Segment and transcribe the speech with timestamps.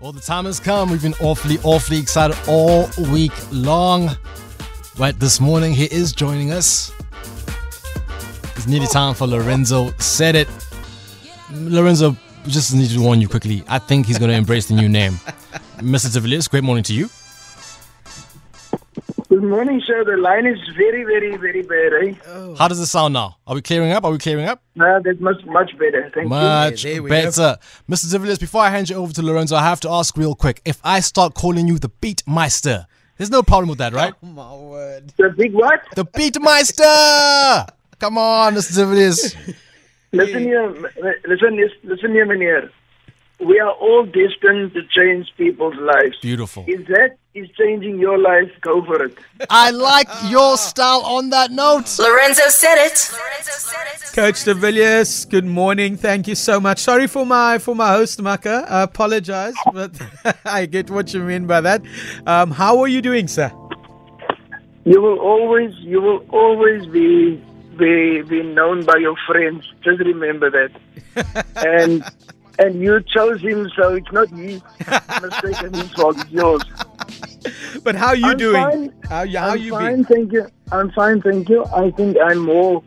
[0.00, 0.90] Well, the time has come.
[0.90, 4.08] We've been awfully, awfully excited all week long.
[4.96, 6.90] Right this morning, he is joining us.
[8.56, 9.92] It's nearly time for Lorenzo.
[9.98, 10.48] Said it.
[11.52, 12.16] Lorenzo,
[12.46, 13.62] just need to warn you quickly.
[13.68, 15.12] I think he's going to embrace the new name.
[15.80, 16.10] Mr.
[16.10, 17.10] de Villiers, great morning to you.
[19.40, 20.04] Good morning, sir.
[20.04, 21.92] The line is very, very, very bad.
[22.04, 22.54] Eh?
[22.58, 23.38] How does it sound now?
[23.46, 24.04] Are we clearing up?
[24.04, 24.62] Are we clearing up?
[24.74, 26.10] No, that's much, much better.
[26.14, 26.28] Thank you.
[26.28, 27.56] Much There we better.
[27.88, 28.22] Mr.
[28.22, 30.60] de before I hand you over to Lorenzo, I have to ask real quick.
[30.66, 32.84] If I start calling you the Beatmeister,
[33.16, 34.12] there's no problem with that, right?
[34.22, 35.14] Oh, My word.
[35.16, 35.84] The big what?
[35.96, 37.66] The Beatmeister!
[37.98, 38.74] Come on, Mr.
[38.76, 39.56] de
[40.12, 40.86] Listen here, m-
[41.26, 42.70] listen, lis- listen here, meneer.
[43.40, 46.16] We are all destined to change people's lives.
[46.20, 46.64] Beautiful.
[46.66, 49.16] If that is changing your life, go for it.
[49.48, 51.98] I like your style on that note.
[51.98, 53.10] Lorenzo said it.
[53.12, 54.12] Lorenzo said it.
[54.14, 55.96] Coach De Villiers, good morning.
[55.96, 56.80] Thank you so much.
[56.80, 58.66] Sorry for my for my host, Maka.
[58.68, 59.92] I apologize, but
[60.44, 61.82] I get what you mean by that.
[62.26, 63.50] Um, how are you doing, sir?
[64.84, 67.36] You will always, you will always be,
[67.76, 69.64] be, be known by your friends.
[69.82, 71.46] Just remember that.
[71.56, 72.02] and,
[72.58, 74.60] and you chose him, so it's not me.
[75.22, 76.16] mistake and his fault.
[76.18, 76.62] It's yours.
[77.84, 78.62] But how are you I'm doing?
[78.62, 78.92] fine.
[79.04, 80.46] How, how I'm you fine, thank you.
[80.70, 81.64] I'm fine, thank you.
[81.72, 82.82] I think I'm more,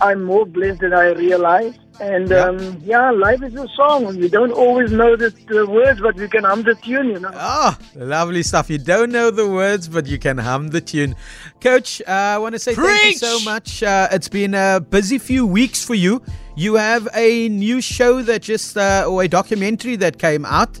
[0.00, 1.74] I'm more blessed than I realize.
[2.00, 2.44] And Yeah.
[2.44, 4.14] um, yeah, life is a song.
[4.16, 7.08] You don't always know the, the words, but you can hum the tune.
[7.10, 7.30] You know.
[7.34, 8.70] Ah, lovely stuff.
[8.70, 11.16] You don't know the words, but you can hum the tune.
[11.60, 13.82] Coach, uh, I want to say thank you so much.
[13.82, 16.22] Uh, it's been a busy few weeks for you.
[16.54, 20.78] You have a new show that just, uh, or a documentary that came out.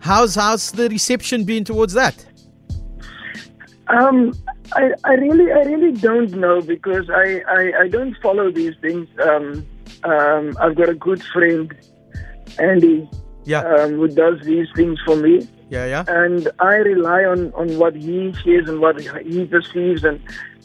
[0.00, 2.24] How's how's the reception been towards that?
[3.88, 4.34] Um,
[4.74, 9.08] I, I really, I really don't know because I, I, I don't follow these things.
[9.22, 9.66] Um,
[10.04, 11.74] um, I've got a good friend,
[12.58, 13.08] Andy,
[13.44, 15.46] Yeah, um, who does these things for me.
[15.70, 16.04] yeah, yeah.
[16.08, 20.20] and I rely on, on what he says and what he perceives, and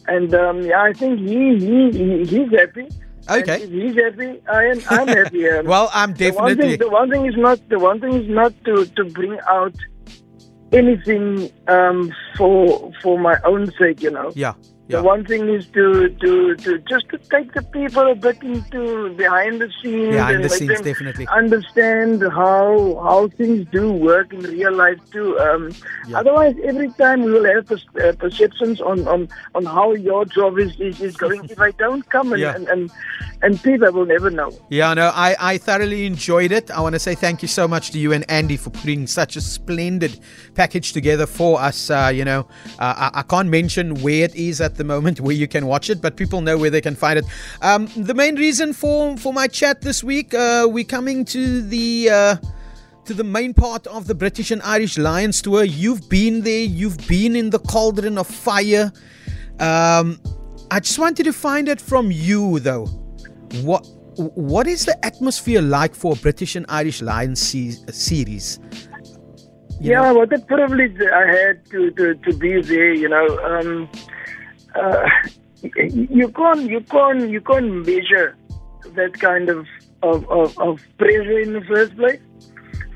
[0.07, 2.87] and um, yeah, I think he, he, he he's happy.
[3.29, 3.65] Okay.
[3.69, 4.41] He's happy.
[4.51, 5.47] I am I'm happy.
[5.53, 6.77] Um, Well, I'm the one definitely.
[6.77, 9.73] thing the one thing is not the one thing is not to to bring out
[10.71, 14.31] anything um, for for my own sake, you know.
[14.35, 14.53] Yeah,
[14.89, 19.09] The one thing is to, to, to just to take the people a bit into
[19.15, 21.25] behind the scenes Behind and the scenes, definitely.
[21.27, 25.39] understand how how things do work in real life too.
[25.39, 25.71] Um,
[26.07, 26.19] Yeah.
[26.19, 30.59] Otherwise, every time we will have per- uh, perceptions on, on, on how your job
[30.59, 31.45] is, is, is going.
[31.49, 32.55] if I don't come and, Yeah.
[32.55, 32.91] and, and
[33.41, 34.51] and people will never know.
[34.69, 36.71] Yeah, no, I, I thoroughly enjoyed it.
[36.71, 39.35] I want to say thank you so much to you and Andy for putting such
[39.35, 40.17] a splendid
[40.55, 41.89] package together for us.
[41.89, 42.47] Uh, you know,
[42.79, 45.89] uh, I, I can't mention where it is at the moment where you can watch
[45.89, 47.25] it, but people know where they can find it.
[47.61, 52.09] Um, the main reason for, for my chat this week, uh, we're coming to the.
[52.09, 52.35] Uh,
[53.05, 55.65] to the main part of the British and Irish Lions tour.
[55.65, 58.93] You've been there, you've been in the cauldron of fire.
[59.59, 60.21] Um,
[60.71, 62.85] I just wanted to find out from you, though,
[63.61, 63.85] what
[64.15, 68.59] what is the atmosphere like for a British and Irish Lions se- series?
[69.79, 70.13] You yeah, know?
[70.13, 72.93] what a privilege I had to, to, to be there.
[72.93, 73.89] You know, um,
[74.75, 75.07] uh,
[75.63, 78.35] you can't you can't you can't measure
[78.95, 79.65] that kind of
[80.01, 82.19] of, of, of pressure in the first place.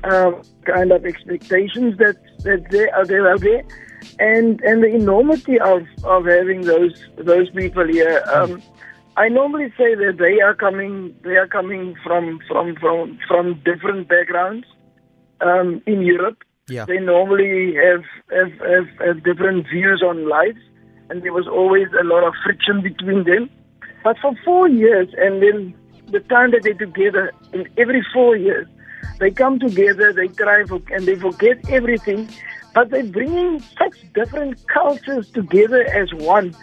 [0.04, 3.64] Um, kind of expectations that that they are there out there,
[4.20, 8.22] and and the enormity of, of having those those people here.
[8.32, 8.62] Um,
[9.16, 14.08] I normally say that they are coming they are coming from from from from different
[14.08, 14.66] backgrounds
[15.40, 16.38] um, in Europe.
[16.68, 16.84] Yeah.
[16.84, 20.56] They normally have, have, have, have different views on life,
[21.10, 23.50] and there was always a lot of friction between them.
[24.04, 25.74] But for four years, and then
[26.10, 28.66] the time that they're together, in every four years,
[29.18, 32.28] they come together, they cry for, and they forget everything,
[32.74, 36.54] but they're bringing such different cultures together as one.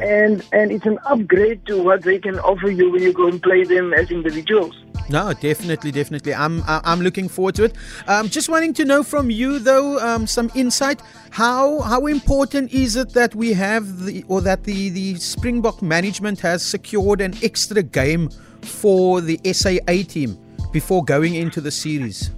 [0.00, 3.42] And and it's an upgrade to what they can offer you when you go and
[3.42, 4.74] play them as individuals.
[5.08, 6.34] No, definitely, definitely.
[6.34, 7.76] I'm I'm looking forward to it.
[8.08, 11.00] Um, just wanting to know from you though, um, some insight.
[11.30, 16.40] How how important is it that we have the or that the the Springbok management
[16.40, 18.30] has secured an extra game
[18.62, 20.36] for the SAA team
[20.72, 22.30] before going into the series?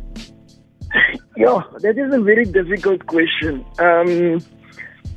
[1.36, 3.64] Yeah, that is a very difficult question.
[3.78, 4.40] Um,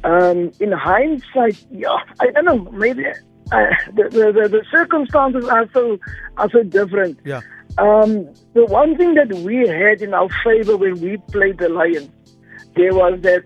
[0.04, 2.60] um, in hindsight, yeah, I don't know.
[2.72, 3.06] Maybe
[3.51, 3.65] uh,
[3.95, 5.98] the, the, the the circumstances are so
[6.38, 7.19] are so different.
[7.25, 7.42] Yeah.
[7.77, 12.09] Um, the one thing that we had in our favor when we played the Lions,
[12.75, 13.44] there was that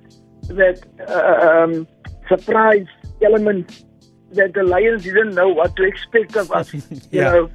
[0.49, 1.87] that uh, um,
[2.27, 2.87] surprise
[3.23, 3.83] element
[4.31, 6.73] that the Lions didn't know what to expect of us.
[6.89, 7.31] You Yeah.
[7.31, 7.49] know,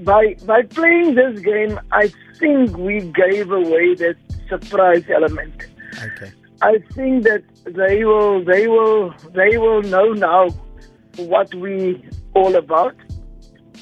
[0.00, 4.16] by by playing this game, I think we gave away that
[4.48, 5.66] surprise element.
[6.04, 6.30] Okay.
[6.62, 10.48] I think that they will they will they will know now
[11.16, 12.04] what we
[12.34, 12.94] all about.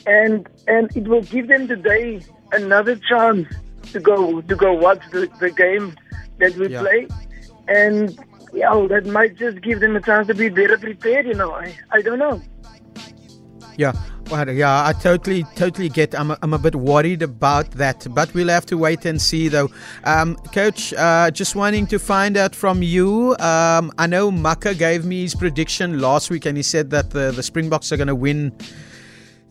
[0.07, 2.21] And and it will give them today
[2.53, 3.47] another chance
[3.93, 5.95] to go to go watch the, the game
[6.39, 6.81] that we Yeah.
[6.81, 7.07] play.
[7.69, 8.19] And
[8.53, 11.53] yeah that might just give them a chance to be better prepared you know.
[11.53, 12.41] I, I don't know.
[13.77, 13.93] Yeah,
[14.31, 16.15] well, yeah, I totally, totally get.
[16.19, 19.49] I'm, a, I'm a bit worried about that, but we'll have to wait and see,
[19.49, 19.71] though.
[20.05, 23.37] Um, Coach, uh, just wanting to find out from you.
[23.39, 27.33] Um, I know Maka gave me his prediction last week, and he said that the,
[27.33, 28.53] the Springboks are going to win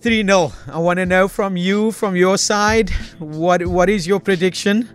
[0.01, 0.51] 3 0.
[0.71, 2.89] I want to know from you, from your side,
[3.19, 4.89] what what is your prediction?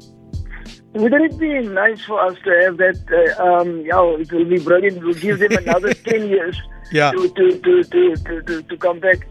[0.95, 2.99] Wouldn't it be nice for us to have that?
[3.39, 4.97] Uh, um, yeah, it will be brilliant.
[4.97, 6.61] It will give them another ten years
[6.91, 7.13] Yeah.
[7.13, 9.27] to, to, to, to, to, to come back.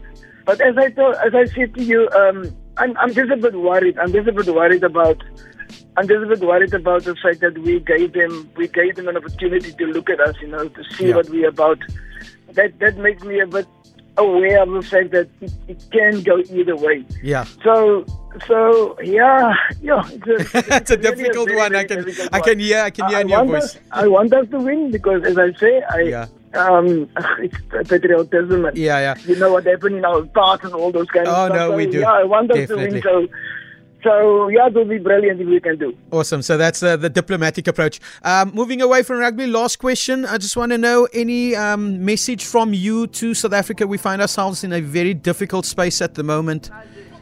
[0.48, 3.52] But as I told, as I said to you, um, I'm, I'm just a bit
[3.54, 3.98] worried.
[3.98, 5.22] I'm just a bit worried about.
[5.98, 9.08] I'm just a bit worried about the fact that we gave them we gave them
[9.08, 11.16] an opportunity to look at us, you know, to see Yeah.
[11.16, 11.76] what we're about.
[12.52, 13.66] That that makes me a bit
[14.16, 17.04] aware of the fact that it, it can go either way.
[17.22, 17.44] Yeah.
[17.62, 18.06] So,
[18.46, 19.52] so yeah,
[19.82, 20.00] yeah.
[20.10, 21.76] It's a, That's a really difficult very, one.
[21.76, 23.76] I can, I can hear, I can hear I in your voice.
[23.76, 26.26] Us, I want us to win because, as I say, I Yeah.
[26.54, 27.08] Um,
[27.40, 29.14] it's patriotism and Yeah, yeah.
[29.26, 31.56] you know what happened in our past and all those kind Oh, of stuff.
[31.56, 32.00] no, so, we do.
[32.00, 33.00] Yeah, I want us Definitely.
[33.02, 33.28] to win.
[33.28, 33.34] So,
[34.04, 35.96] so yeah, it will be brilliant if we can do.
[36.12, 36.40] Awesome.
[36.42, 37.98] So that's uh, the diplomatic approach.
[38.22, 40.24] Um, moving away from rugby, last question.
[40.24, 43.86] I just want to know any um, message from you to South Africa.
[43.86, 46.70] We find ourselves in a very difficult space at the moment.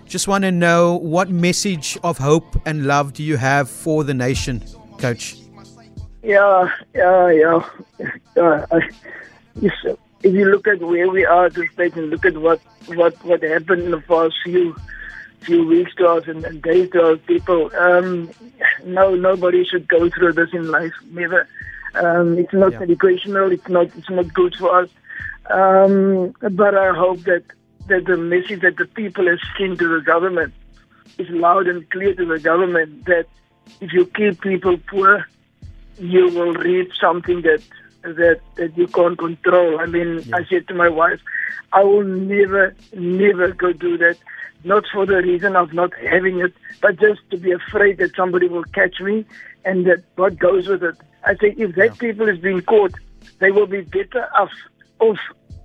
[0.07, 4.15] Just want to know what message of hope and love do you have for the
[4.15, 4.63] nation,
[4.99, 5.37] Coach?
[6.27, 7.69] Yeah, yeah, yeah.
[8.37, 8.81] Uh, I,
[9.63, 13.15] if you look at where we are at this stage and look at what what
[13.25, 14.75] what happened in the past few
[15.43, 18.29] few weeks to us and, and days to us people, um,
[18.85, 20.93] no, nobody should go through this in life.
[21.13, 21.47] Never.
[21.95, 22.81] Um, it's not Yeah.
[22.81, 23.53] educational.
[23.53, 23.87] It's not.
[23.97, 24.91] It's not good for us.
[25.49, 27.45] Um, but I hope that
[27.87, 30.53] that the message that the people have sent to the government
[31.19, 33.27] is loud and clear to the government that
[33.81, 35.25] if you keep people poor,
[35.99, 37.63] you will reap something that
[38.03, 39.81] that that you can't control.
[39.81, 41.21] I mean, I said to my wife,
[41.73, 44.17] I will never, never go do that.
[44.65, 48.49] Not for the reason of not having it, but just to be afraid that somebody
[48.49, 49.25] will catch me
[49.65, 50.97] and that what goes with it.
[51.25, 52.95] I say if that people is being caught,
[53.39, 54.51] they will be better off
[54.99, 55.19] off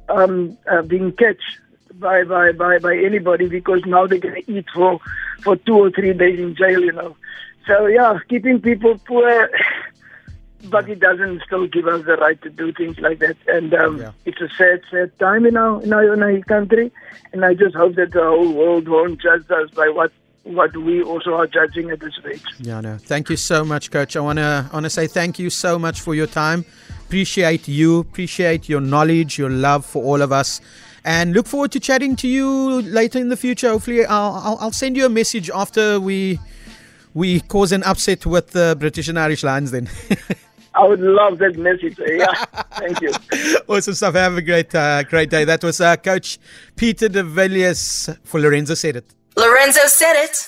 [0.09, 1.59] um, uh, being catched
[1.95, 4.99] by, by, by, by anybody because now they're going to eat for,
[5.41, 7.15] for two or three days in jail, you know.
[7.67, 9.49] So, yeah, keeping people poor,
[10.69, 13.37] but it doesn't still give us the right to do things like that.
[13.47, 14.11] And um, Yeah.
[14.25, 16.91] it's a sad, sad time in our, in, our, in our country.
[17.33, 20.11] And I just hope that the whole world won't judge us by what,
[20.43, 22.43] what we also are judging at this stage.
[22.59, 22.97] Yeah, no.
[22.97, 24.15] Thank you so much, Coach.
[24.15, 26.65] I wanna wanna say thank you so much for your time.
[27.05, 27.99] Appreciate you.
[27.99, 30.59] Appreciate your knowledge, your love for all of us,
[31.05, 33.69] and look forward to chatting to you later in the future.
[33.69, 36.39] Hopefully, I'll I'll, I'll send you a message after we
[37.13, 39.71] we cause an upset with the British and Irish Lions.
[39.71, 39.89] Then,
[40.81, 41.99] I would love that message.
[41.99, 42.33] Yeah,
[42.79, 43.11] thank you.
[43.67, 44.15] awesome stuff.
[44.15, 45.45] Have a great uh, great day.
[45.45, 46.39] That was uh, Coach
[46.75, 49.13] Peter De Villiers for Lorenzo said it.
[49.37, 50.47] Lorenzo said it.